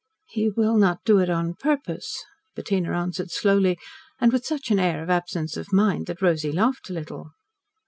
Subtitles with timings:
[0.25, 3.77] "He will not do it on purpose." Bettina answered slowly
[4.19, 7.33] and with such an air of absence of mind that Rosy laughed a little.